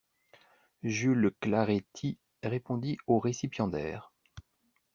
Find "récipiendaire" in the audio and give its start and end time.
3.19-4.11